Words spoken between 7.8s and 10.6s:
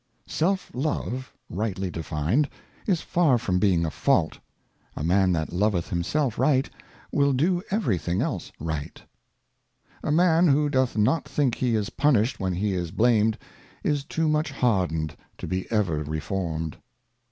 thing else right. Shame. A MAN